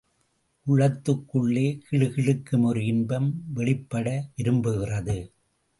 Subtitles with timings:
[0.67, 4.07] உள்ளத்துக்குள்ளே கிளுகிளுக்கும் ஒரு இன்பம் வெளிப்பட
[4.37, 5.17] விரும்புகிறது.